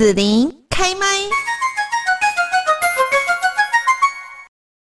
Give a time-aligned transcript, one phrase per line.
[0.00, 1.59] 子琳开麦。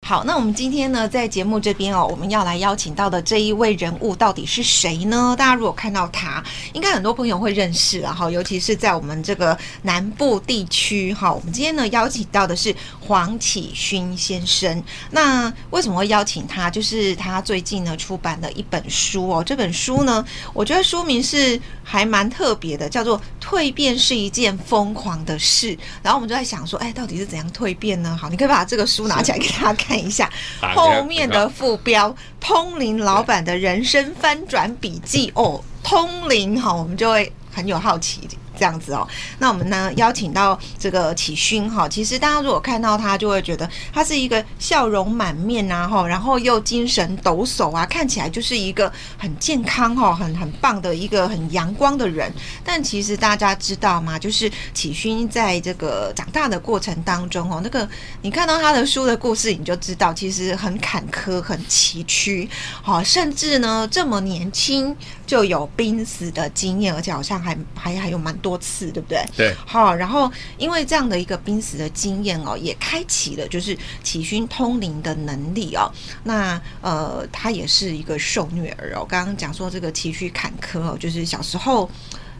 [0.06, 5.34] 好，那我们今天呢，在节目这边哦，我们要来邀请到的这一位人物到底是谁呢？
[5.36, 6.40] 大家如果看到他，
[6.74, 11.32] 应该很多朋友会认识啊，哈，尤其是在我们这个南部地区哈。
[11.32, 14.80] 我们今天呢，邀请到的是黄启勋先生。
[15.10, 16.70] 那为什么会邀请他？
[16.70, 25.74] 就是他最近呢出版了一本书哦，这本书呢，我觉得书名是还蛮特别的，叫做《蜕变是一件疯狂的事》。
[26.00, 28.16] 然后我们就在想说，哎，到底是怎样蜕变呢？
[28.16, 29.95] 好，你可以把这个书拿起来给大家看。
[29.96, 30.30] 等一下，
[30.74, 38.28] 后面的副标“通灵老板的人生翻转笔记”哦，通灵哈，我们就会很有好奇。
[38.58, 39.06] 这样子哦，
[39.38, 52.32] 那我们呢邀请到这个启勋哈，其实大家如果看到他，就会觉得他是一个笑容满面啊哈，然后又精神抖擞啊，看起来就是一个很健康哈、很很棒的一个很阳光的人。
[52.64, 54.18] 但其实大家知道吗？
[54.18, 57.88] 就是启勋在这个长大的过程当中哦，那个
[58.22, 62.48] 你看到他的书的故事，你就知道其实很坎坷、很崎岖，
[62.82, 64.96] 好，甚至呢这么年轻
[65.26, 68.36] 就有濒死的经验，而且好像还还还有蛮。
[68.36, 69.24] 多次，对不对？
[69.34, 75.90] 对，好，然后因为这样的一个濒死的经验哦，也开启了就是启勋通灵的能力哦。
[76.22, 79.06] 那呃，他也是一个受虐儿哦。
[79.08, 81.90] 刚刚讲说这个崎岖坎坷哦，就是小时候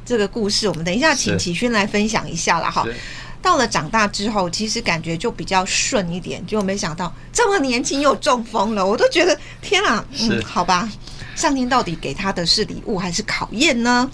[0.05, 2.87] 这个故事，我们等一下请启勋来分享一下了哈。
[3.41, 10.89] 到了长大之后，其实感觉就比较顺一点，就没想到这么年轻又中风了，我都觉得天啊，嗯，好吧，
[11.37, 14.11] 上天到底给他的是礼物还是考验呢？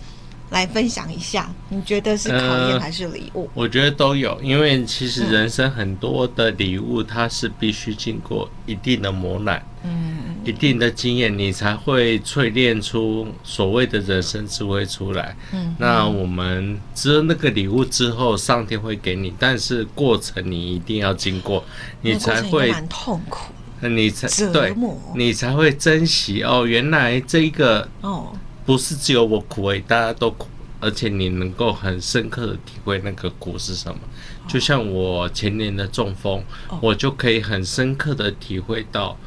[0.51, 3.45] 来分享一下，你觉得是考验还是礼物？
[3.45, 15.35] 呃，我觉得都有，因为其实人生很多的礼物，它是必须经过一定的磨难，嗯，一定的经验，你才会淬炼出所谓的人生智慧出来。
[15.53, 21.65] 嗯，那我们知道那个礼物之后，上天会给你，但是过程你一定要经过，
[22.03, 23.55] 你才会蛮痛苦，
[23.89, 24.75] 你才对，
[25.15, 26.67] 你才会珍惜哦。
[26.67, 28.33] 原来这一个哦。
[28.65, 30.47] 不是只有我苦而已，大家都苦，
[30.79, 33.99] 而且你能够很深刻的体会那个苦是什么。
[34.47, 36.45] 就像我前年的中风，
[36.81, 39.19] 我就可以很深刻的体会到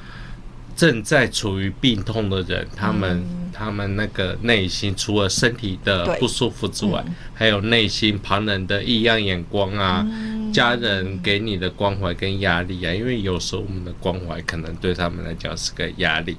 [0.73, 7.03] 正在处于病痛的人，他们他们那个内心除了身体的不舒服之外，
[7.33, 10.07] 还有内心旁人的异样眼光啊，
[10.55, 16.37] 家人给你的关怀跟压力啊，因为有时候我们的关怀可能对他们来讲是个压力。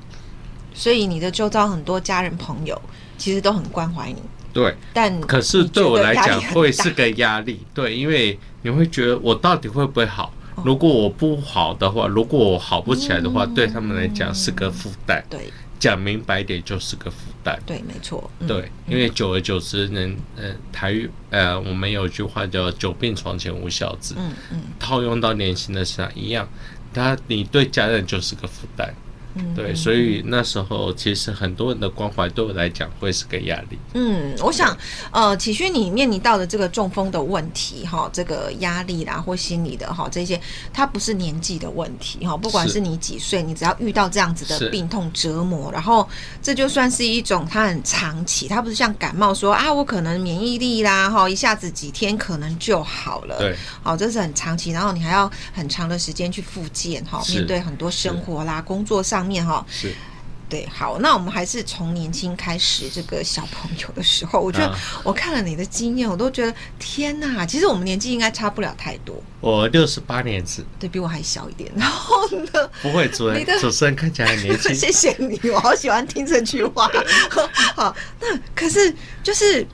[0.72, 2.81] 所以你的周遭很多家人朋友
[3.19, 4.22] 其实都很关怀你，
[4.53, 4.75] 对。
[4.94, 10.33] 但可是对我来讲会是个压力，对，因为你会觉得我到底会不会好？
[10.65, 15.22] 如果我不好的话，如果我好不起来的话，对他们来讲是个负担。
[15.28, 15.53] 对，
[15.86, 17.56] 讲明白点就是个负担。
[17.64, 18.28] 对，没错。
[18.44, 26.48] 对，因为久而久之，人呃台语呃，我们有句话叫“久病床前无孝子”，嗯嗯，套用到年轻的身上一样，
[26.92, 28.92] 他你对家人就是个负担。
[29.54, 33.78] 对，所以那时候其实很多人的关怀对我来讲会是个压力。
[33.94, 34.76] 嗯，我想，
[35.10, 40.41] 呃，启勋你面临到的这个中风的问题，哈，这个压力啦或心理的哈这些，
[40.72, 46.08] 它不是年纪的问题，哈，不管是你几岁，你只要遇到这样子的病痛折磨，然后
[46.41, 53.36] 这就算是一种它很长期，它不是像感冒说啊，我可能免疫力啦，哈，一下子几天可能就好了。
[53.38, 59.25] 对，好，这是很长期，然后你还要很长的时间去复健，哈，面对很多生活啦、工作上。
[59.26, 59.92] 面哈是，
[60.48, 62.88] 对，好，那我们还是从年轻开始。
[62.88, 64.72] 这个小朋友的时候，我觉得
[65.03, 67.44] 我看了你的经验，我都觉得天哪！
[67.44, 69.20] 其实我们年纪应该差不了太多。
[69.41, 71.69] 我六十八年次，对，比我还小一点。
[71.75, 72.70] 然后呢？
[72.81, 74.72] 不会，主任，主持人看起来很年轻。
[74.75, 76.88] 谢谢你，我好喜欢听这句话。
[77.75, 78.94] 好，那可是
[79.25, 79.66] 就是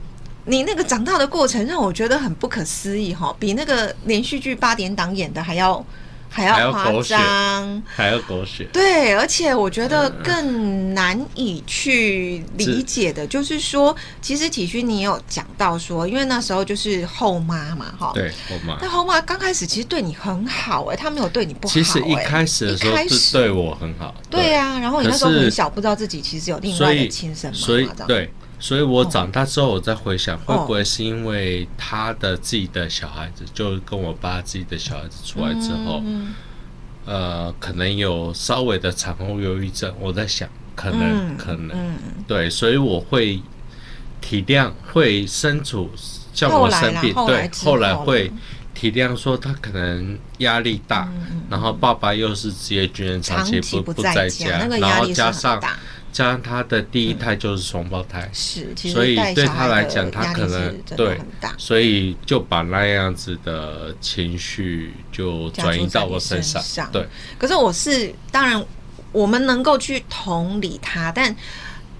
[0.45, 5.85] 你那个长大的过程，让我觉得很不可思议哈，比那个连续剧八点档演的还要。
[6.33, 8.67] 还要夸张，还要狗血。
[8.73, 18.77] 对，而且我觉得更难以去理解的，就是说，其实体恤你有讲到说，因为那时候就是后妈嘛，哈，对，后妈。
[18.81, 21.73] 但后妈刚开始其实对你很好，哎，她没有对你不好。
[21.73, 24.15] 其实一开始的时候是对我很好。
[24.29, 28.33] 对啊，然后你那时候很小，不知道自己其实有另外的亲生妈妈，所以对。
[28.63, 36.01] 所以我长大之后，我再回想，会不会是因为他的自己的小孩子，就跟我爸自己的小孩子出来之后，
[37.05, 39.93] 呃，可能有稍微的产后忧郁症。
[39.99, 41.77] 我在想，可能，可能，
[42.25, 43.41] 对，所以我会
[44.21, 45.91] 体谅，会身处
[46.33, 48.31] 像我生病，对，后来会
[48.73, 51.11] 体谅说他可能压力大，
[51.49, 55.61] 然后爸爸又是职业军人，长期不不在家，然后加上。
[56.13, 61.19] 加上他的第一胎就是双胞胎，是，其实所以对他来讲，他可能对，
[61.57, 66.63] 所以就把那样子的情绪就转移到我身上。
[66.91, 67.05] 对，
[67.37, 68.65] 可是我是当然，
[69.11, 71.35] 我们能够去同理他，但。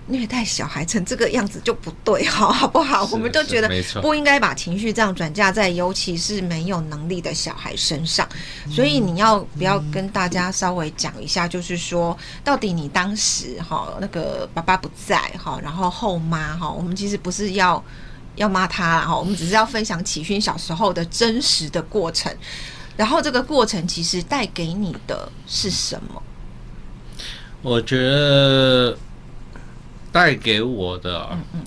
[0.07, 3.07] 虐待小孩成这个样子就不对，好好不好？
[3.13, 3.69] 我们就觉得
[4.01, 8.27] 不应该把情绪这样转嫁在，尤其是没有能力的小孩身上。
[8.69, 17.81] 所以你要不要跟大家稍微讲一下，就是说，到底你当时哈那个爸爸不在哈，然后后妈哈，我们其实不是要
[18.35, 22.29] 要骂他哈，我们只是要分享启勋小时候的真实的过程。
[22.97, 26.21] 然后这个过程其实带给你的是什么？
[27.61, 28.97] 我觉得。
[30.13, 31.61] 带给我的，嗯嗯，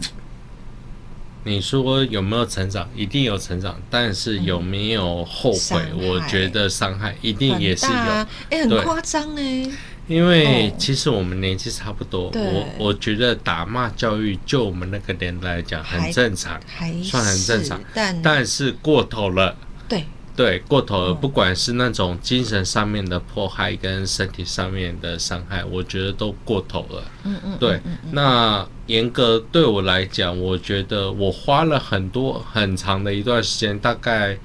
[1.42, 2.88] 你说有没有成长？
[2.94, 5.82] 一定有成长，但是有没有后悔？
[5.94, 8.26] 我觉得伤害一定也是有，哎，
[8.62, 9.68] 很夸张哎。
[10.06, 16.60] 因为其实我们年纪差不多，我我觉得打骂教育就我们那个年代来讲很正常，
[17.02, 19.56] 算很正常，但但是过头了，
[19.88, 20.04] 对。
[20.36, 27.02] 对，过头了，不管是那种精神上面的迫害跟身体上面的伤害，我觉得都过头了。
[27.24, 27.80] 嗯嗯，对。
[28.12, 34.36] 那严格对我来讲，我觉得我花了很多很长的一段时间，大概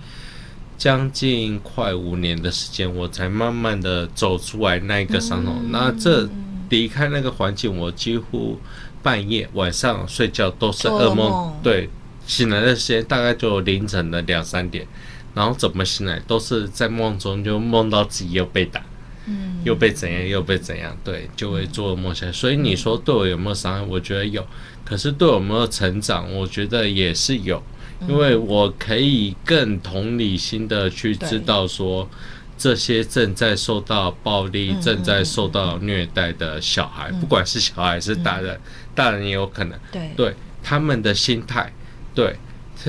[0.78, 5.62] 将近快五年的时间，我才慢慢的走出来那一个伤痛。
[5.72, 6.26] 那这
[6.70, 8.58] 离开那个环境，我几乎
[9.04, 11.54] 半夜晚上睡觉都是噩梦。
[11.62, 11.90] 对，
[12.26, 14.88] 醒来的时间大概就凌晨的两三点。
[15.34, 18.84] 然后怎么醒来，都是在梦中就梦到自己又被打，
[19.26, 22.32] 嗯，又被怎样又被怎样，对，就会做梦起来。
[22.32, 23.82] 所以你说对我有没有伤害？
[23.82, 24.46] 我觉得有，
[24.84, 26.34] 可是对我有没有成长？
[26.34, 27.62] 我觉得也是有，
[28.08, 32.10] 因为我可以更同理心的去知道说，
[32.58, 38.60] 这些正在受到暴力、正在受到虐待的小孩，不管是小孩还是大人，
[38.94, 41.72] 大人也有可能，对，对，他们的心态，
[42.14, 42.36] 对。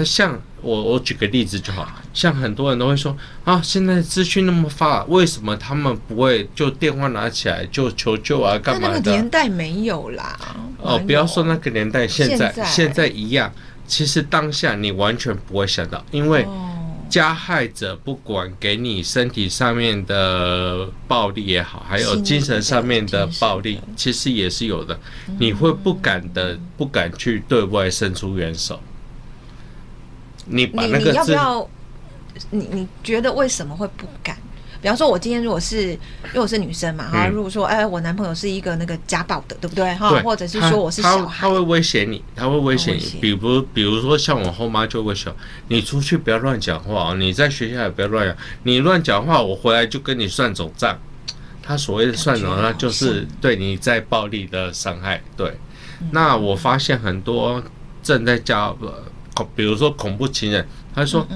[0.02, 8.58] 像我，我举个例子就好，像很多人都会说啊，现在资讯那么发达，为什么他们不会就电话拿起来就求救啊？
[8.58, 8.94] 干嘛的？
[8.94, 10.38] 那个年代没有啦。
[10.78, 13.52] 哦，不要说那个年代，现在现在一样。
[13.84, 16.46] 其实当下你完全不会想到，因为
[17.10, 24.98] 加害者不管给你身体上面的暴力也好，还有精神上面的暴力，其实也是有的。
[25.38, 28.80] 你会不敢的，不敢去对外伸出援手。
[30.52, 31.68] 你把那个你要不要？
[32.50, 34.36] 你你觉得为什么会不敢？
[34.80, 40.10] 比方说，我今天如果是因为我是女生嘛哈，如果说哎，我男朋友是一个那个家暴的，对不对哈？
[40.22, 43.20] 或者是说我是小孩，他会威胁你，他会威胁你。
[43.20, 45.32] 比如比如说像我后妈就会说，
[45.68, 50.98] 你出去不要乱讲话，你在学校也不要乱讲，你乱讲话，我回来就跟你算总账。
[51.62, 55.22] 他所谓的算总账，就是对你在暴力的伤害。
[55.36, 55.56] 对，
[56.10, 57.62] 那我发现很多
[58.02, 58.74] 正在家
[59.34, 61.26] 恐，比如说恐怖情人，他说：“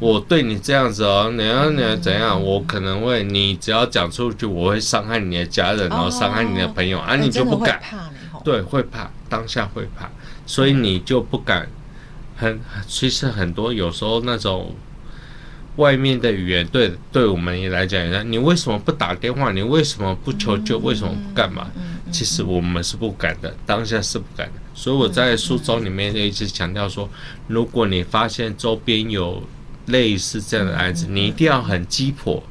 [0.00, 2.42] 我对你这样子哦，你要你要怎样？
[2.42, 7.80] 我可能会，你只要讲出去，我会伤害你的家人，然后伤害你的朋友啊，你就不敢，
[8.44, 10.08] 对，会怕，当下会怕，
[10.46, 11.68] 所以你就不敢。
[12.36, 14.74] 很，其实很多有时候那种。”
[15.78, 19.52] 外面的语言对对我们也来讲你为什么不打电话？
[19.52, 20.76] 你为什么不求救？
[20.80, 21.68] 为什么不干嘛？
[22.10, 24.54] 其实我们是不敢的，当下是不敢的。
[24.74, 27.08] 所以我在书中里面就一直强调说，
[27.46, 29.42] 如果你发现周边有
[29.86, 32.42] 类似这样的案子，你一定要很鸡婆。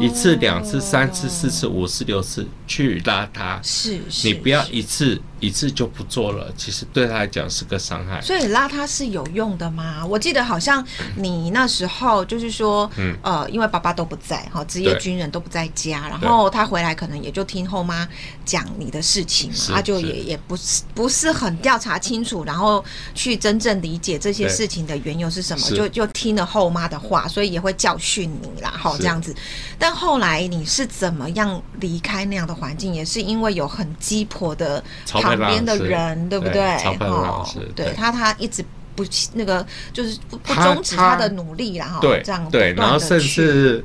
[0.00, 8.20] 一次、两次、三次、四次、五次、六次去拉他，是，你不要一次一次就不做了，其实对他来讲是个伤害。
[8.20, 10.04] 所以拉他是有用的吗？
[10.06, 18.06] 我记得好像你那时候就是说，嗯，呃，因为爸爸都不在哈，职业军人都不在家，然后他回来可能也就听后妈
[18.44, 22.84] 讲你的事情嘛，他就也也不是不是很调查清楚，然后
[23.14, 29.34] 去真正理解这些事情的缘由是什么，就就听了后妈的话，所以也会教训你啦，哈，这样子。
[29.78, 32.92] 但后来你是怎么样离开那样的环境？
[32.92, 36.76] 也是因为有很鸡婆的旁边的人，对不对？
[37.00, 43.84] 哦，对他，他一直不那个，就是不不终止他的努力，然后这样对，然后甚至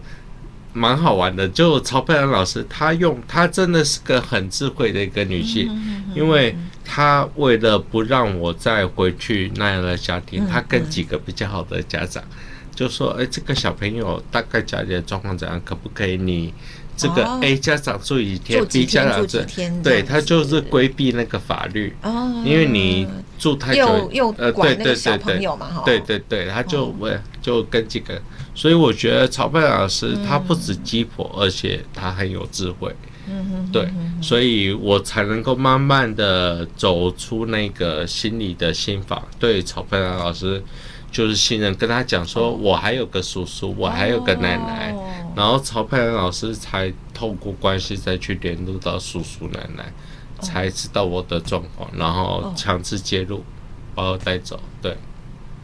[0.74, 1.48] 蛮好玩的。
[1.48, 5.70] 就曹佩兰老师，他用他真的是个很智慧的一个女性，
[6.16, 12.24] 因为他为了不让我再回去那样的家庭，他跟几个比较好的家长。
[12.76, 15.62] 就说，哎，这个小朋友大概家里的状况怎样？
[15.64, 16.52] 可不可以你
[16.96, 19.82] 这个 A 家长住几天，B 家长住几天？
[19.82, 21.96] 对，他就是规避那个法律，
[22.46, 23.08] 因为你
[23.38, 25.48] 住太久，呃，对对对对，
[25.86, 28.22] 对对对，他就问，就跟几个，
[28.54, 32.94] 所以我觉得曹佩老师他不止鸡婆，而且他很有智慧。
[33.26, 33.90] 嗯哼，对，
[34.22, 39.26] 所以我才能够慢慢的走出那个心理的心房。
[39.40, 40.62] 对曹佩兰老师
[41.14, 44.94] 就是信任，跟他讲说，我还有个叔叔，我还有个奶奶，
[45.36, 49.86] 然后曹佩兰老师才透过关系再去联络到叔叔奶奶，
[50.42, 53.44] 才知道我的状况，然后强制介入，
[53.94, 54.60] 把我带走。
[54.82, 54.98] 对。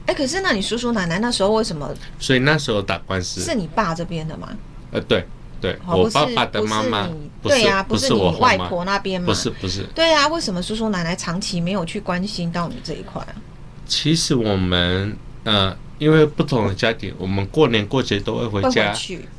[0.06, 1.94] 哎，可是那你叔叔奶奶那时候为什么？
[2.20, 4.50] 所以那时候打官司是你爸这边的吗？
[4.92, 5.26] 呃，对
[5.60, 7.10] 对，我爸爸的妈妈，
[7.42, 9.26] 对呀，不是你外婆那边吗？
[9.28, 13.34] 不是不是，对呀，为什么叔叔奶奶长期没有去关心到你这一块啊？
[13.86, 18.94] 其实我们呃，因为不同的家庭，我们过年过节都会回家。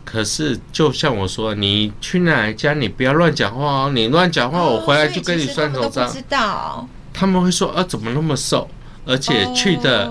[0.04, 6.11] 可是就像我说，你去奶奶家，你不要乱讲话哦，你乱讲话，我回来就跟你算总账。
[6.11, 6.88] 知道。
[7.12, 8.69] 他们会说啊，怎么那么瘦？
[9.04, 10.11] 而且去的。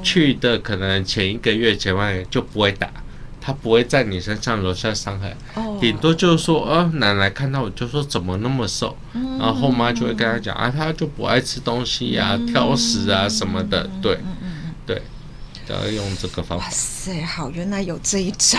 [0.00, 2.88] 去的可能前一个月前半月就不会打，
[3.40, 5.36] 他不会在你身上留下伤害，
[5.80, 14.16] 顶多就是说，啊，奶奶看到我就说怎么那么瘦，然后后妈就会跟他讲啊，他就不爱吃东西呀，挑食啊什么的，对，
[15.74, 16.64] 要用这个方法。
[16.64, 18.58] 哇塞，好，原来有这一招，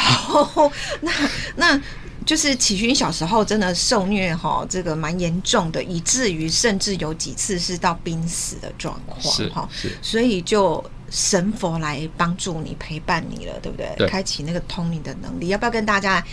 [1.01, 1.11] 那
[1.55, 1.81] 那。
[2.25, 9.67] 就是启勋小时候真的受虐哈，这个蛮严重的，以至于甚至有几次是到濒死的状况哈。
[9.71, 13.91] 是，所以就神佛来帮助你陪伴你了，对不对？
[13.97, 14.07] 对。
[14.07, 16.23] 开启那个通灵的能力，要不要跟大家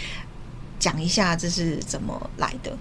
[0.78, 2.76] 讲一下这是怎么来的？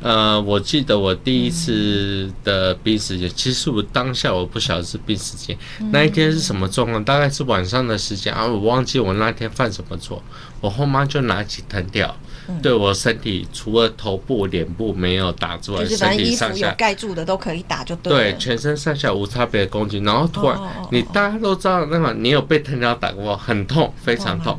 [0.00, 5.58] 呃，我记得我第一次的濒死节，其实我当下我不晓得是濒死节，
[5.90, 7.02] 那一天是什么状况？
[7.02, 10.22] 大概是晚上的时间啊，我忘记我那天犯什么错。
[10.60, 12.14] 我后妈就拿起藤条，
[12.62, 18.12] 对我身体除了头部、脸部没有打之外，身体上下盖住的都可以打，就对。
[18.12, 20.56] 对，全身上下无差别的攻击，然后突然，
[20.92, 24.58] 你大家都知道那个，你有被藤条打过，很痛，非常痛。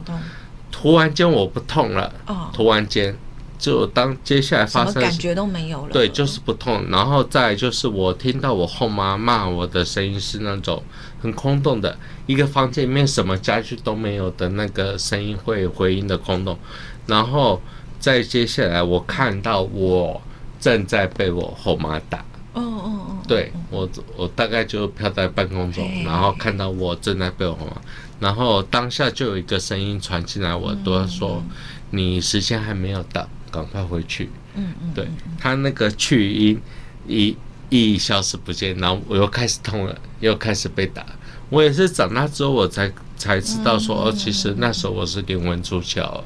[0.69, 2.13] 突然间我不痛了，
[2.53, 3.17] 突然间。
[3.59, 5.91] 就当接下来发生，感觉都没有了。
[5.91, 6.85] 对，就是不痛。
[6.89, 10.81] 然后再就是我听到我后妈骂我的声音是那种
[11.21, 16.57] 很空洞的，一个房间里面什么家具都没有的那个声音会回音的空洞。
[17.05, 17.61] 然后
[17.99, 20.21] 再接下来我看到我
[20.61, 22.19] 正在被我后妈打。
[22.53, 23.17] 哦哦哦。
[23.27, 27.81] 对，我我大概就飘在半空中，然后看到我正在被我后妈，
[28.21, 31.43] 然后当下就有一个声音传进来我耳朵说
[31.91, 34.29] ：“你时间还没有到。”赶快回去。
[34.55, 35.07] 嗯嗯，对，
[35.39, 36.61] 他那个去音
[37.07, 37.35] 一
[37.69, 41.05] 一消失不见，然后我又开始痛了，又开始被打。
[41.49, 46.21] 我也是长大之后我才才知道说，哦，其实那时候我是灵魂出窍。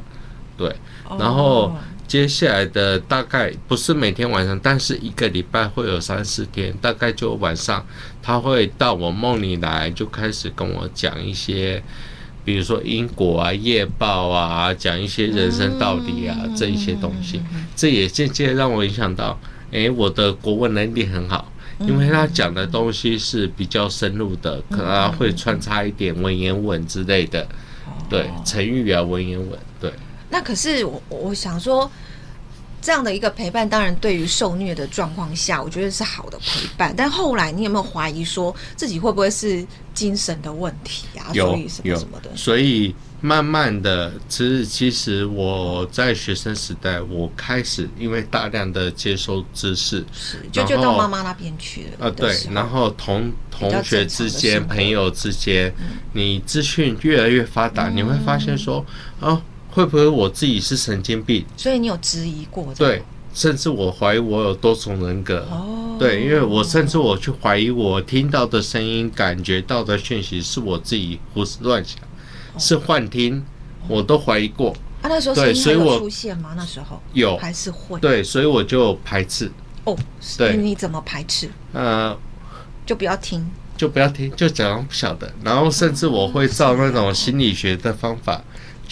[0.58, 0.74] 对，
[1.20, 1.76] 然后
[2.08, 7.86] 接下来的大概不是每天晚上，但是一个礼拜会有三四天，大概就晚上
[8.22, 11.84] 他会到我梦里来，就开始跟我讲一些。
[12.46, 17.42] 比如说因果啊、业报啊，讲一些人生道理啊，这一些东西，
[17.76, 19.40] 这也间接让我影响到，
[19.72, 27.48] 哎，我的国文能力很好，因为他讲的东西是比较深入的，可能会穿插一点文言文之类的，
[28.10, 29.92] 对，成语啊、文言文，对。
[30.30, 31.90] 那可是我我想说。
[32.84, 36.94] 这样的一个陪伴，当然对于受虐的状况下，我觉得是好的陪伴。
[36.96, 41.32] 但后来你有没有怀疑说自己会不会是精神的问题啊？
[41.34, 42.30] 有所以什么什么的。
[42.36, 52.08] 所以慢慢的，其实其实我在学生时代，我开始因为大量的接收知识，是就就到妈妈那边去了。
[52.08, 55.74] 啊，对，然后同同学之间、朋友之间，
[56.12, 58.86] 你资讯越来越发达，你会发现说，
[59.22, 59.42] 哦。
[59.74, 61.44] 会不会我自己是神经病？
[61.58, 62.72] 所以你有质疑过？
[62.76, 63.02] 对，
[63.34, 65.48] 甚至我怀疑我有多重人格。
[65.50, 72.00] 哦，对，因为我甚至我去怀疑我听到的声音、感觉到的讯息是我自己胡思乱想，
[72.60, 73.44] 是幻听，
[73.88, 74.76] 我都怀疑过。
[75.02, 76.54] 啊，那时候声音还有出现吗？
[76.56, 78.00] 那时候有还是会？
[78.00, 79.52] 对，所以我就排斥。
[79.86, 79.98] 哦，
[80.38, 81.50] 对，你怎么排斥？
[81.74, 82.16] 呃，
[82.86, 83.44] 就不要听，
[83.76, 85.34] 就不要听，就假装不晓得。
[85.44, 88.40] 然后甚至我会照那种心理学的方法。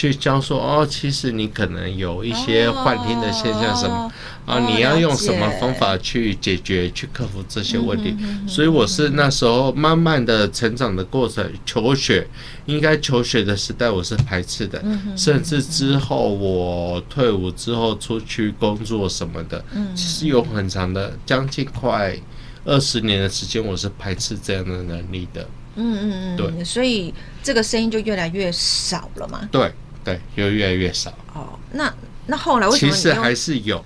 [0.02, 4.12] 去教说哦，其实你可能有一些幻听的现象什么、
[4.48, 8.16] 哦、啊，你要用什么方法去解决、哦、去克服这些问题？
[8.20, 12.28] 嗯、所以我是那时候慢慢的成长的过程，求学
[12.66, 22.18] 应该求学的时代我是排斥的，嗯、甚至之后我退伍之后出去工作什么的，嗯、其实有很长的将近快
[22.66, 25.48] 二十年的时间，我是排斥这样的能力的。
[25.76, 29.48] 嗯嗯嗯，对，所以这个声音就越来越少了嘛。
[29.52, 29.72] 对
[30.04, 31.12] 对，就越来越少。
[31.34, 31.94] 哦，那
[32.28, 32.92] 那后来为什么？
[32.92, 33.84] 其实还是有，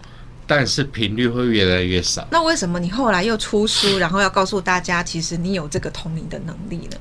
[0.48, 2.27] 但是频率会越来越少。
[2.31, 6.98] 那为什么你后来又出书，然后要告诉大家，其实你有这个通灵的能力呢？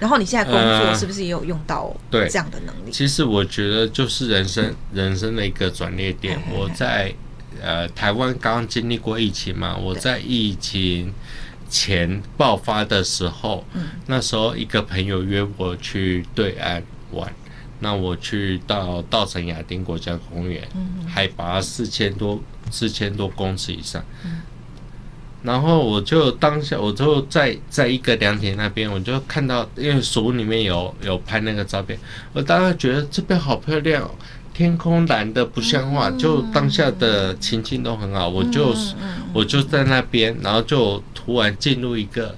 [0.00, 2.90] 然后你现在工作是不是也有用到对这样的能力？
[2.90, 6.40] 其实我觉得就是人生人生的一个转捩点。
[6.50, 7.14] 我在
[7.60, 11.14] 呃，台湾刚刚经历过疫情嘛，我在疫情
[11.70, 17.32] 前爆发的时候，嗯，那时候一个朋友约我去对岸玩，
[17.82, 24.40] 那我去到稻城亚丁国家公园，嗯，海拔四千多四千多公尺以上，嗯。
[25.42, 31.98] 然后我就当下，我就在在一个凉亭那边，我就看到，因为书里面有有拍那个照片，
[32.32, 34.08] 我当时觉得这边好漂亮，
[34.54, 38.72] 天空蓝的不像话，就当下的情境都很好，我就
[39.32, 42.36] 我就在那边，然后就突然进入一个，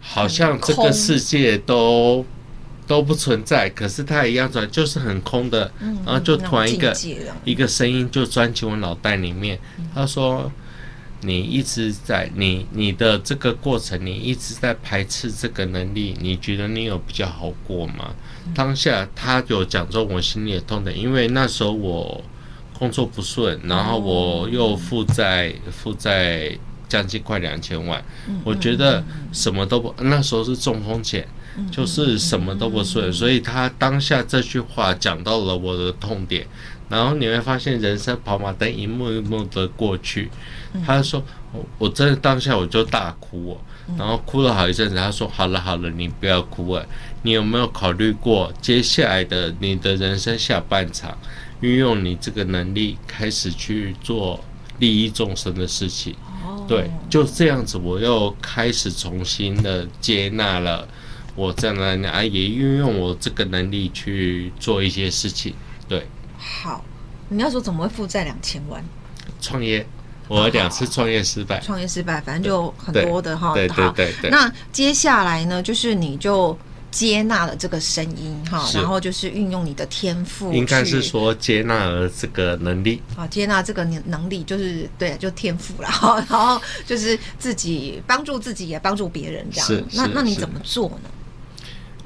[0.00, 2.24] 好像这个世界都
[2.86, 5.70] 都不存在，可是它一样转，就是很空的，
[6.04, 6.96] 然后就突然一个
[7.44, 9.58] 一个声音就钻进我脑袋里面，
[9.94, 10.50] 他说。
[11.26, 18.10] 你一直在你你的这个过程，你一直在排斥这个能力，你觉得你有比较好过吗？
[18.54, 22.22] 当下他有讲中我心里的痛点，因为那时候我
[22.78, 26.54] 工作不顺，然后我又负债负债
[26.90, 28.04] 将近快两千万，
[28.44, 31.26] 我觉得什么都不，那时候是中风险，
[31.70, 36.46] 就是什么都不顺，所以他当下这句话讲到了我的痛点。
[36.88, 40.30] 然后你会发现，人生跑马灯一幕一幕的过去。
[40.84, 43.56] 他说：“我我真的当下我就大哭哦，
[43.96, 44.94] 然后哭了好一阵子。
[44.94, 46.84] 他说：‘好了好了，你不要哭了。
[47.22, 51.16] 你有没有考虑过接下来的你的人生下半场，
[51.60, 54.44] 运用你这个能力开始去做
[54.78, 56.14] 利益众生的事情？’
[56.68, 60.86] 对，就这样子，我又开始重新的接纳了
[61.34, 65.54] 我这样的能，啊，也运用我这个能力去做一些事情。
[65.88, 66.84] 对。”好，
[67.30, 68.84] 你要说怎么会负债两千万？
[69.40, 69.86] 创业，
[70.28, 71.58] 我两次创业失败。
[71.60, 73.54] 创业失败，反正就很多的哈。
[73.54, 74.30] 对对对对。
[74.30, 76.56] 那接下来呢，就是你就
[76.90, 80.52] 接纳了这个声音哈，然后就是运用你的天赋。
[80.52, 83.00] 应该是说接纳了这个能力。
[83.16, 86.16] 啊，接纳这个能力就是对，就天赋了哈。
[86.28, 89.66] 然后就是自己帮助自己，也帮助别人这样。
[89.66, 89.84] 是。
[89.92, 91.08] 那那你怎么做呢？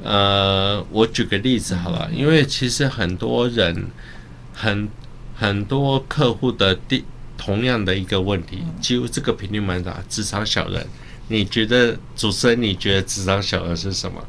[0.02, 3.90] 呃，我举个例子好了，因为其实很多人。
[4.60, 4.88] 很
[5.36, 7.04] 很多客户的第
[7.36, 10.02] 同样的一个问题，几乎这个频率蛮大。
[10.08, 10.84] 职场小人，
[11.28, 12.60] 你觉得主持人？
[12.60, 14.20] 你觉得职场小人是什么？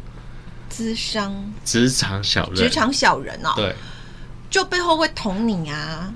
[0.69, 1.33] 智商。
[1.65, 2.55] 职场小人。
[2.57, 3.53] 职场小人哦。
[3.55, 3.73] 对。
[4.51, 6.13] 就背后会捅你啊。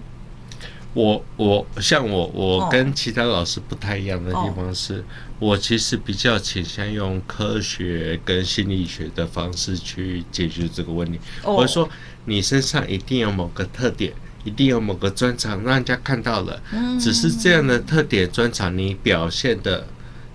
[0.94, 5.04] 我我像我我跟其他老师不太一样的地方是，哦、
[5.40, 11.20] 我其实比较倾向用科学跟心理学的方式去解决这个问题。
[11.44, 11.90] 哦、我说。
[12.26, 14.14] 你身上一定有某个特点，
[14.46, 16.58] 一定有某个专长，让人家看到了。
[16.98, 19.86] 只是这样的特点专长，你表现得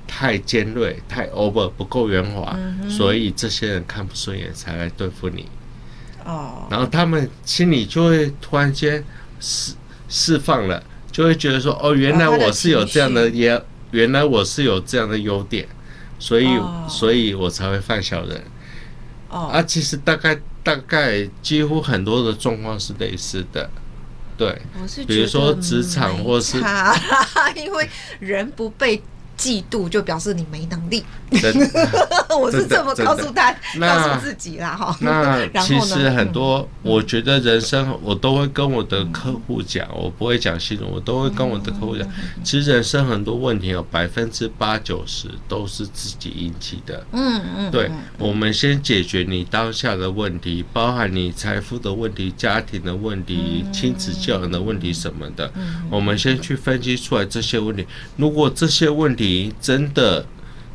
[0.06, 2.54] 太尖锐、太 over，不够圆滑，
[2.90, 5.48] 所以这些人看不顺眼，才来对付你。
[6.26, 6.66] 哦。
[6.70, 9.02] 然后他们心里就会突然间
[9.40, 9.72] 释
[10.08, 15.68] 释放了，就会觉得说：“哦，原来我是有这样的也，原来我是有这样的优点，
[16.18, 16.46] 所以，
[16.88, 18.42] 所以我才会犯小人。”
[19.30, 19.50] 哦。
[19.52, 20.38] 啊，其实大概。
[20.60, 23.70] 大概几乎很多的状况是类似的，
[24.36, 24.60] 对，
[25.06, 26.58] 比如说职场或是，
[27.56, 27.88] 因为
[28.20, 29.02] 人不被。
[29.38, 31.04] 嫉妒就表示你没能力，
[32.38, 34.94] 我是这么告诉他，告诉自己啦哈。
[35.00, 42.06] 那其实很多，我觉得人生我都会跟我的客户讲，我不会讲信用，我都会跟我的客户讲，
[42.42, 47.06] 其实人生很多问题有百分之八九十都是自己引起的。
[47.12, 55.48] 嗯嗯，对，我们先解决你当下的问题，包含你财富的问题、家庭的问题、亲子教养的问题什么的，
[55.88, 57.86] 我们先去分析出来这些问题。
[58.16, 59.27] 如果这些问题
[59.60, 60.26] 真的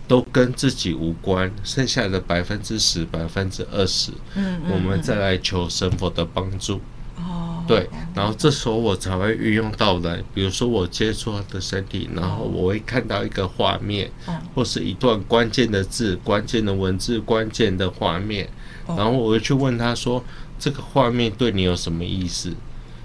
[0.07, 6.81] 都跟自己无关，剩下的百分之十、百分之二十，嗯，我们再来求神佛的帮助。
[7.15, 14.11] 哦，对，然后这时候我才会运用到来，比如说我接触他的身体，然后我会看到一个画面，
[14.53, 18.49] 或是一段关键的字、关键的文字、关键的画面，
[18.87, 20.23] 然后我会去问他说
[20.59, 22.51] ：“这个画面对你有什么意思？”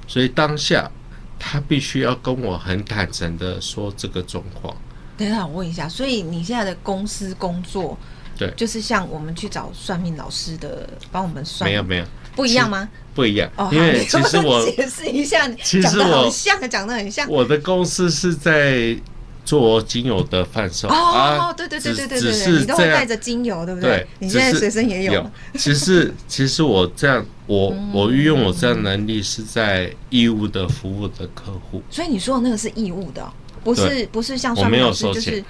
[0.09, 0.91] 所以当下
[1.39, 4.75] 他必须要跟我很坦诚的说这个状况。
[5.18, 7.98] 等一下，我问一下，所以你现在的公司工作，
[8.38, 12.04] 对，就是像我们去找算命老师的，帮我们算，没有没有，
[12.37, 12.88] 不一样吗？
[13.16, 17.28] 不一样，因为其实我解释一下，其实我很像，讲得很像。
[17.28, 18.96] 我的公司是在
[19.44, 24.07] 做精油的贩售哦，对对对对对对对，你都会带着精油，对不对？
[24.20, 25.28] 你现在随身也有。
[25.54, 33.28] 其实其实我这样，我我运用我这样能力是在义务的服务的客户，所以你说的那个是义务的。
[33.64, 35.44] 不是不是像算命老师，就是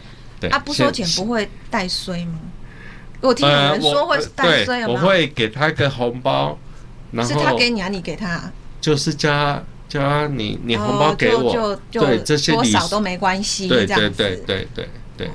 [0.51, 2.39] 他不收钱不会带衰吗？
[3.21, 6.57] 我听有人说会带衰，我会给他一个红包，
[7.11, 8.51] 然后是他给你啊，你给他？
[8.81, 15.31] 就是加加你你红包给我，哦、就就对这些多少都没关系，对对对对对对对，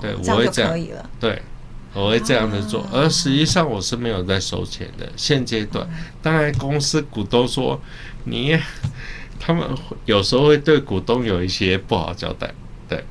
[0.00, 0.74] 对我会这样，
[1.20, 1.40] 对，
[1.92, 5.88] 我会这样子做，而实际上我是没有在收钱的，现阶段，
[6.20, 7.80] 当然公司股东说
[8.24, 8.58] 你，
[9.38, 9.68] 他们
[10.04, 12.52] 有时候会对股东有一些不好交代，
[12.88, 13.04] 对，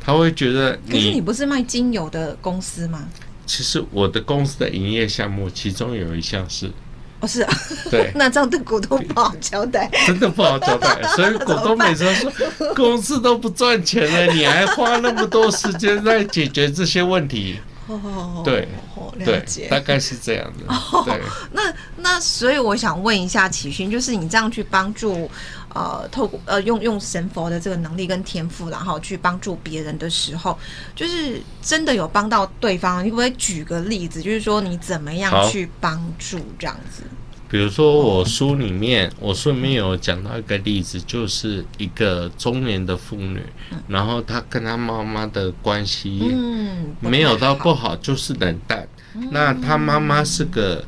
[0.00, 3.08] 他会觉得你，可是你不是卖精油的公司吗？
[3.46, 6.70] 其实我的公司的营业项目，其中有一项是，
[7.18, 7.52] 哦是啊，
[7.90, 18.68] 对， 那这样对股东不好交代，真的不好交代， 所以股东每次都说，公司都不赚钱了，你还花那么多时间在解决这些问题，哦，对，
[19.16, 20.72] 了解，大概是这样的，
[21.04, 21.20] 对，
[21.52, 25.28] 那那所以我想问一下启勋，就是你这样去帮助。
[25.72, 30.58] 呃，透过呃用用神佛的这个能力跟天赋，然后去帮助别人的时候，
[30.96, 33.04] 就是真的有帮到对方。
[33.04, 37.04] 你可不可以举个例子，就是说你怎么样去帮助这样子？
[37.48, 48.88] 比如说我书里面，哦、我书里面有讲到一个例子，就是一个中年的妇女，嗯、然后她跟她妈妈的关系，嗯，没有到不好，就是冷淡。
[49.14, 50.84] 嗯、那她妈妈是个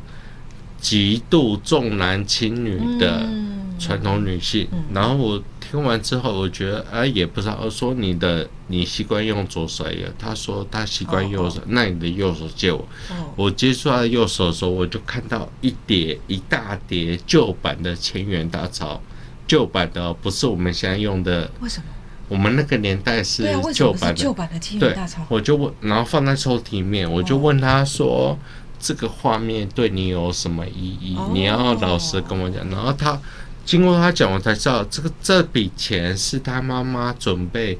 [0.81, 3.21] 极度重男轻女的。
[3.23, 3.52] 嗯
[3.83, 12.87] 传统女性，然后我听完之后，我觉得哎，也不知道说你的你习惯用左手呀，他说他习惯右手，那你的右手借我。
[13.35, 19.01] 我接触他的右手的时候，我就看到一叠一大叠旧版的千元大钞，
[19.49, 21.51] 旧版的不是我们现在用的。
[21.61, 21.87] 为什么？
[22.29, 24.23] 我们那个年代是旧版的。
[24.23, 25.27] 旧版的千元大钞。
[25.29, 28.39] 我就问，然后放在抽屉里面，我就问他说
[28.79, 31.19] ：“这个画面对你有什么意义？
[31.33, 33.21] 你要老实跟我讲。”然后他。
[33.65, 37.79] 经过他讲，我才知道这个这笔钱是他妈妈准备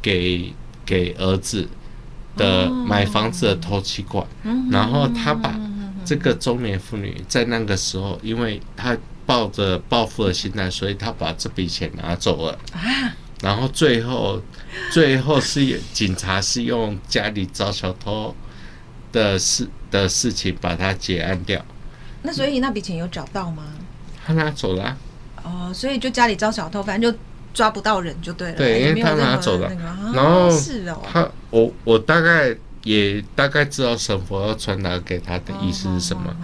[0.00, 0.52] 给
[0.84, 1.68] 给儿子
[2.36, 4.26] 的买房子的头期款，
[4.70, 5.58] 然后他把
[6.04, 12.58] 这个中年妇女在那个时候，因为他抱着报复的心态，所以他把这笔钱拿走了。
[13.40, 14.40] 然后最后
[14.90, 18.34] 最后是警察是用家里找小偷
[19.10, 21.64] 的事的事情把他结案掉。
[22.22, 23.64] 那所以那笔钱有找到吗？
[24.24, 24.96] 他拿走了。
[25.42, 27.18] 哦，所以就家里招小偷，反正就
[27.52, 28.54] 抓不到人就对了。
[28.54, 29.70] 对，因为他拿走了。
[30.14, 36.34] 然后是哦，他我我大概也大概知道神佛要传达给他的意思是什么。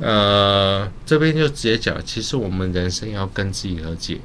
[0.00, 4.20] 呃，这边就直接讲，其实我们人生要跟自己和解，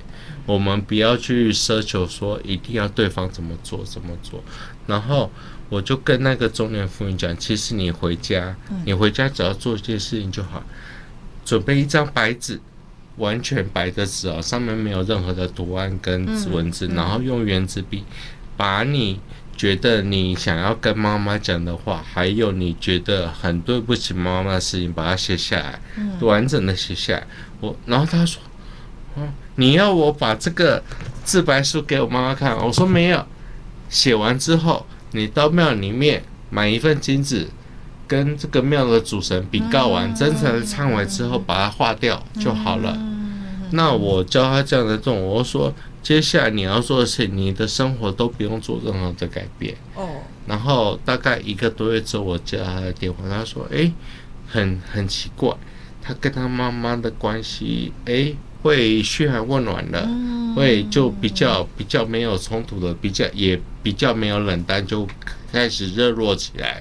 [0.46, 4.44] 我们不要去奢求说一定要对方怎么做怎么做。
[4.86, 5.32] 然后
[5.70, 10.62] 我就跟那个中年妇女讲，其实你回家，你回家只要做一件事情就好，
[11.44, 12.60] 准备一张白纸。
[13.18, 18.04] 完全白的纸哦，上面没有任何的图案跟字文字，然后用原子笔
[18.58, 19.20] 把你
[19.56, 25.80] 觉得你想要跟妈妈讲的话，还有你觉得很对不起妈妈的事情，把它写下来，
[26.22, 27.28] 完整的写下来。
[27.60, 28.42] 我，然后他说
[29.16, 30.84] ：“哦，你要我把这个
[31.24, 33.26] 自白书给我妈妈看？”我说：“没有。”
[33.90, 37.48] 写完之后，你到庙里面买一份金纸。
[38.14, 42.96] 跟这个庙的主神禀告完，真诚的忏悔之后，把它化掉就好了。
[43.72, 45.74] 那我教他这样的动，我说
[46.04, 49.76] 接下来你要做的是，你的生活都不用做任何的改变。
[49.96, 50.08] 哦。
[50.46, 53.92] 然后大概一个多月之后，我接到他的电话，他说：“哎，
[54.48, 55.52] 很很奇怪，
[56.00, 60.08] 他跟他妈妈的关系，哎，会嘘寒问暖的，
[60.56, 65.08] 会就比较比较没有冲突的，比较也比较没有冷淡，就
[65.52, 66.80] 开始热络起来。”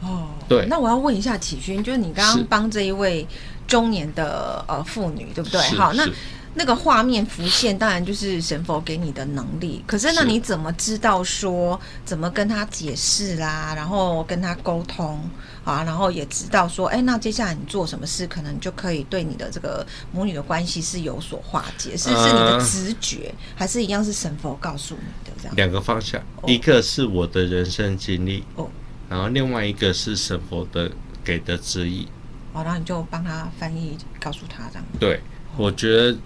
[0.00, 3.26] 哦，对，那我要问一下启勋，就是你刚刚帮这一位
[3.66, 5.60] 中年的呃妇女，对不对？
[5.76, 6.08] 好，那
[6.54, 9.82] 那个画面浮现，当然就是神佛给你的能力。
[9.86, 15.20] 可是那你怎么知道说怎么跟他解释啦，然后跟他沟通
[15.64, 21.96] 啊，然后也知道说，哎，那接下来你做什么事，可能就可以对你的这个母女的关系是有所化解？
[21.96, 25.54] 是是你的直觉，还是一样是神佛告诉你的这样？
[25.56, 28.68] 两个方向，一个是我的人生经历哦。
[29.08, 30.90] 然后另外一个是神佛的
[31.24, 32.06] 给的旨意，
[32.52, 34.84] 哦，然后你就帮他翻译，告诉他这样。
[35.00, 35.20] 对，
[35.56, 36.18] 我觉得，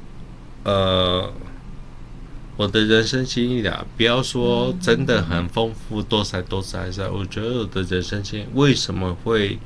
[0.65, 1.33] 呃，
[2.57, 9.59] 我的人生经历啊，不要说真的很丰富、多彩多姿，还是我觉得我的人生经历为什么会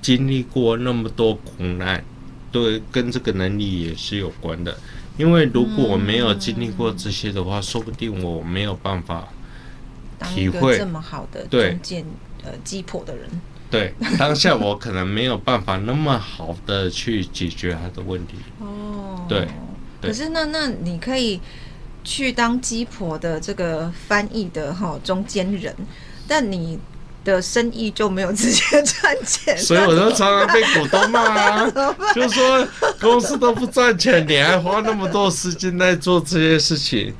[0.00, 2.04] 经历过那么多苦难，
[2.50, 4.76] 对，跟这个能力也是有关的。
[5.18, 9.28] 因为如果我没有经历过这些的话，说不定我没有办法
[10.32, 12.04] 体会这么好的中间。
[12.44, 13.28] 呃，鸡婆的人，
[13.70, 18.34] 对，当下我可能没有办法那么好的去解决他的问题。
[18.58, 19.46] 哦，对，
[20.00, 21.40] 可是那那你可以
[22.02, 25.72] 去当鸡婆的这个翻译的哈中间人，
[26.26, 26.76] 但你
[27.24, 31.70] 的生意就没有直接赚钱，所以我就常常被股东骂啊，
[32.12, 32.66] 就说
[33.00, 37.14] 公司都不赚钱，你还花那么多时间在做这些事情，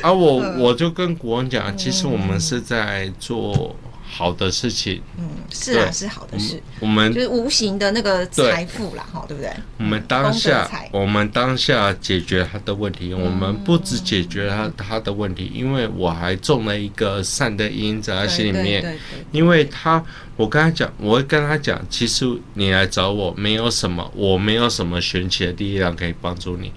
[0.00, 3.74] 啊我，我我就跟股东讲，其实我们是在做。
[4.20, 6.62] 好的事情，嗯，是啊，是好的事。
[6.78, 9.50] 我们就是无形的那个财富啦，哈，对不对？
[9.78, 13.14] 我们当下，我们当下解决他的问题。
[13.14, 18.94] 我们不只解决他他的问题，因为我还种了一个善的因在他心里面。
[19.32, 20.04] 因为他，
[20.36, 26.70] 我跟他讲，我会跟他讲，其实你来找我，没有什么，我没有什么玄奇的力量可以帮助你。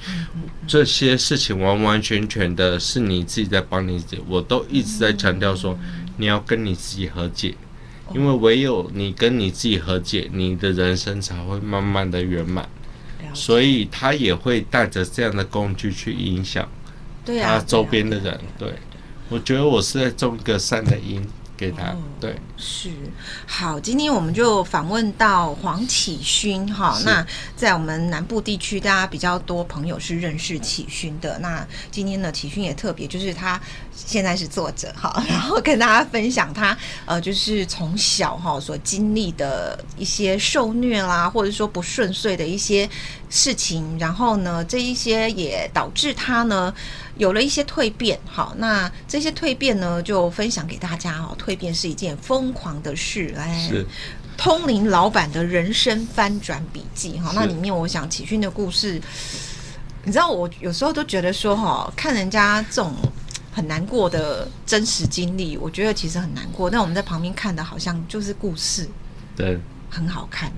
[0.65, 4.23] 这些事情完完全全的是你自己在帮你自己。
[4.29, 5.77] 我都一直在强调说。
[6.17, 7.55] 你要跟你自己和解，
[8.13, 12.67] 因为唯有你跟你自己和解，你的人生才会慢慢的圆满。
[13.33, 16.67] 所以他也会带着这样的工具去影响
[17.25, 18.39] 他周边的人。
[18.57, 18.73] 对，
[19.29, 21.25] 我觉得我是在种一个善的因。
[21.55, 22.89] 给他、哦、对是
[23.45, 26.97] 好，今天我们就访问到黄启勋哈。
[27.03, 27.25] 那
[27.57, 31.37] 在我们南部地区，大家比较多朋友是认识启勋的。
[31.39, 33.59] 那今天呢，启勋也特别，就是他
[33.93, 42.89] 现在是作者哈， 然后跟大家分享他呃，就是从小哈所经历的一些受虐啦，或者说不顺遂的一些
[43.29, 46.73] 事情，然后呢，这一些也导致他呢。
[47.15, 51.37] 有了一些蜕变，好，那这些蜕变呢，就分享给大家哦。
[51.39, 53.71] 蜕变是一件疯狂的事，哎，
[54.37, 59.01] 通灵老板的人生翻转笔记，哈，那里面我想启勋的故事，
[60.03, 62.93] 你知道，我有时候都觉得说，哈，看人家这种
[63.51, 68.87] 很难过的真实经历，我觉得其实很难过，但我们在旁边看的好像就是故事，
[69.35, 70.51] 对，很好看。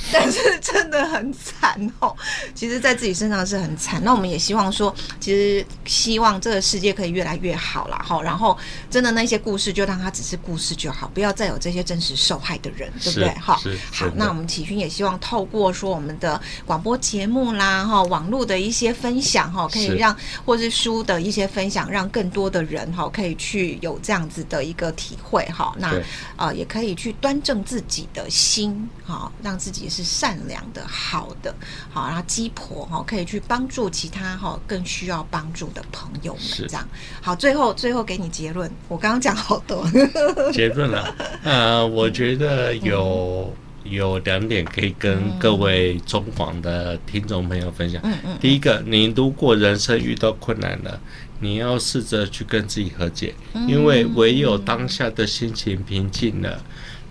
[0.12, 2.14] 但是真的很惨哦，
[2.54, 4.02] 其实，在自己身上是很惨。
[4.04, 7.98] 那我们也希望说，其实希望这个世界可以越来越好啦。
[8.06, 8.22] 哈。
[8.22, 8.56] 然后，
[8.88, 13.28] 真的那些故事就让它只是故事就好，不要再有这些真实受害的人，对不对？
[13.34, 13.60] 哈，
[13.92, 14.06] 好。
[14.14, 25.74] 那我们启勋也希望透过说我们的广播节目啦，哈，网络的一些分享，哈，可以让或是书的一些分享，让更多的人哈可以去有这样子的一个体会，哈。
[25.76, 25.92] 那
[26.36, 29.87] 呃，也可以去端正自己的心，哈，让自己。
[29.88, 31.54] 是善良的、好的，
[31.90, 36.86] 好，然后鸡婆哈可以去帮助其他哈更需要帮助的朋友们，这样
[37.20, 37.34] 好。
[37.34, 39.86] 最后，最后给你结论，我刚刚讲好多
[40.52, 41.14] 结论了。
[41.42, 48.00] 呃，我觉得有有两点可以跟各位中广的听众朋友分享。
[48.04, 48.38] 嗯嗯。
[48.40, 51.00] 第一个，你如果人生遇到困难了，
[51.40, 53.34] 你要试着去跟自己和解，
[53.66, 56.60] 因为唯有当下的心情平静了，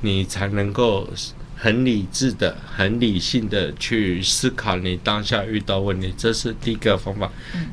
[0.02, 1.08] 你才能够。
[1.60, 7.32] 很理智的、很理性的去思考你当下遇到问题，这是第一个方法。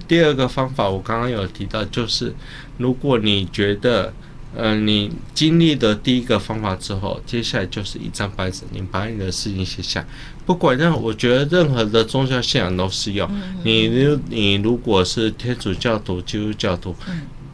[0.09, 2.35] 第二个方法，我刚刚有提到，就是
[2.79, 4.13] 如果你觉得，
[4.57, 10.07] 呃，你经历的第一个方法之后，接下来就是一张白纸，你把你的事情写下。
[10.47, 13.29] 不管任何，我觉得任何的宗教信仰都适用。
[13.65, 16.95] 你如你如果是天主教徒、基督教徒，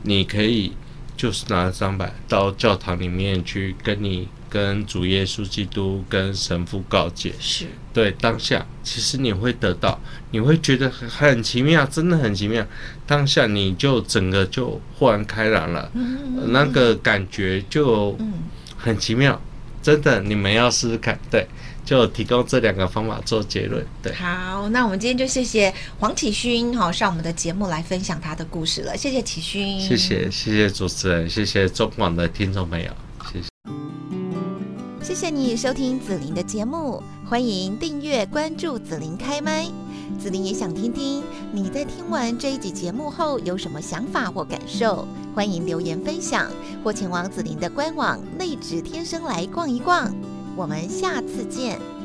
[0.02, 0.72] 你可以
[1.20, 4.28] 就是拿张白到教堂里面去跟你。
[4.50, 10.00] 跟主耶稣基督跟神父告解，是对当下，其实你会得到，
[10.32, 12.66] 你会觉得很奇妙，真的很奇妙。
[13.06, 18.18] 当下你就整个就豁然开朗了，嗯、那个感觉就
[18.76, 19.40] 很奇妙，
[19.80, 21.16] 真的，你们要试试看。
[21.30, 21.46] 对，
[21.90, 23.84] 就提供这两个方法做结论。
[24.00, 32.88] 对，好，那我们今天就谢谢黄启勋好上我们的节目来分享他的故事了，谢谢启勋，谢谢谢谢主持人，谢谢中广的听众朋友。
[33.32, 33.48] 谢谢
[35.02, 39.66] 谢谢你收听紫琳的节目，欢迎订阅关注紫琳开麦。
[40.16, 46.48] 紫琳也想听听你在听完这一集节目后有什么想法或感受，欢迎留言分享
[46.84, 50.14] 或前往紫琳的官网内指天生来逛一逛。
[50.60, 51.99] 我们下次见。